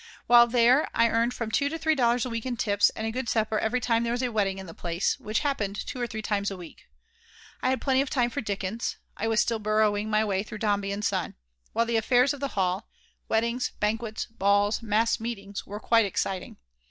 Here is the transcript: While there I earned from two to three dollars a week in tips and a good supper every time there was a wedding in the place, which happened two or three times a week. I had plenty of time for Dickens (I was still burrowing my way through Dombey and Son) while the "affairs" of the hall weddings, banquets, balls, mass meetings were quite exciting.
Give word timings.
While 0.25 0.47
there 0.47 0.89
I 0.95 1.09
earned 1.09 1.31
from 1.35 1.51
two 1.51 1.69
to 1.69 1.77
three 1.77 1.93
dollars 1.93 2.25
a 2.25 2.29
week 2.31 2.47
in 2.47 2.57
tips 2.57 2.89
and 2.95 3.05
a 3.05 3.11
good 3.11 3.29
supper 3.29 3.59
every 3.59 3.79
time 3.79 4.01
there 4.01 4.11
was 4.13 4.23
a 4.23 4.31
wedding 4.31 4.57
in 4.57 4.65
the 4.65 4.73
place, 4.73 5.19
which 5.19 5.41
happened 5.41 5.75
two 5.85 6.01
or 6.01 6.07
three 6.07 6.23
times 6.23 6.49
a 6.49 6.57
week. 6.57 6.89
I 7.61 7.69
had 7.69 7.81
plenty 7.81 8.01
of 8.01 8.09
time 8.09 8.31
for 8.31 8.41
Dickens 8.41 8.97
(I 9.15 9.27
was 9.27 9.41
still 9.41 9.59
burrowing 9.59 10.09
my 10.09 10.25
way 10.25 10.41
through 10.41 10.57
Dombey 10.57 10.91
and 10.91 11.05
Son) 11.05 11.35
while 11.73 11.85
the 11.85 11.97
"affairs" 11.97 12.33
of 12.33 12.39
the 12.39 12.57
hall 12.57 12.89
weddings, 13.29 13.73
banquets, 13.79 14.25
balls, 14.25 14.81
mass 14.81 15.19
meetings 15.19 15.67
were 15.67 15.79
quite 15.79 16.05
exciting. 16.05 16.57